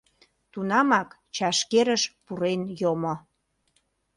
[0.51, 3.13] Тунамак чашкерыш пурен йомо.